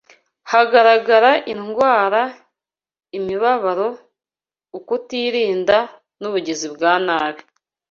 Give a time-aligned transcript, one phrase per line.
[0.51, 2.21] hagaragara indwara,
[3.17, 3.87] imibabaro,
[4.77, 5.77] ukutirinda,
[6.19, 7.41] n’ubugizi bwa nabi.